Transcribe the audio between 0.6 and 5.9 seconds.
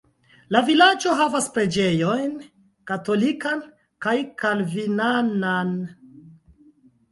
vilaĝo havas preĝejojn katolikan kaj kalvinanan.